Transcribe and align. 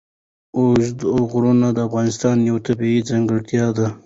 اوږده 0.57 1.05
غرونه 1.31 1.67
د 1.73 1.77
افغانستان 1.87 2.35
یوه 2.49 2.61
طبیعي 2.67 2.99
ځانګړتیا 3.09 3.65
ده. 3.77 3.87